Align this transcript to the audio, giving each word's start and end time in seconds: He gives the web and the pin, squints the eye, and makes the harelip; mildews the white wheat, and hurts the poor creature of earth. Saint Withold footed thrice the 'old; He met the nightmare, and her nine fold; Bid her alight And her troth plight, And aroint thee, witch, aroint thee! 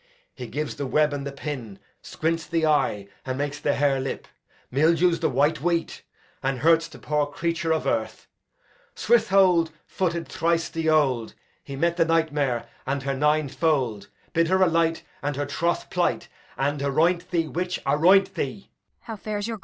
He 0.33 0.47
gives 0.47 0.77
the 0.77 0.87
web 0.87 1.13
and 1.13 1.27
the 1.27 1.31
pin, 1.31 1.77
squints 2.01 2.47
the 2.47 2.65
eye, 2.65 3.07
and 3.23 3.37
makes 3.37 3.59
the 3.59 3.75
harelip; 3.75 4.25
mildews 4.71 5.19
the 5.19 5.29
white 5.29 5.61
wheat, 5.61 6.01
and 6.41 6.57
hurts 6.61 6.87
the 6.87 6.97
poor 6.97 7.27
creature 7.27 7.71
of 7.71 7.85
earth. 7.85 8.27
Saint 8.95 9.21
Withold 9.21 9.71
footed 9.85 10.27
thrice 10.27 10.69
the 10.69 10.89
'old; 10.89 11.35
He 11.63 11.75
met 11.75 11.97
the 11.97 12.05
nightmare, 12.05 12.67
and 12.87 13.03
her 13.03 13.13
nine 13.13 13.47
fold; 13.47 14.07
Bid 14.33 14.47
her 14.47 14.63
alight 14.63 15.03
And 15.21 15.35
her 15.35 15.45
troth 15.45 15.91
plight, 15.91 16.29
And 16.57 16.81
aroint 16.81 17.29
thee, 17.29 17.47
witch, 17.47 17.79
aroint 17.85 18.33
thee! 18.33 18.71